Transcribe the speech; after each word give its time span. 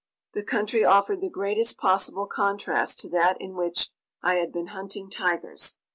The 0.33 0.41
country 0.41 0.83
offered 0.83 1.21
the 1.21 1.29
greatest 1.29 1.77
possible 1.77 2.25
contrast 2.25 2.99
to 3.01 3.09
that 3.09 3.37
in 3.39 3.53
which 3.55 3.91
I 4.23 4.37
had 4.37 4.51
been 4.51 4.69
hunting 4.73 5.11
tigers. 5.11 5.75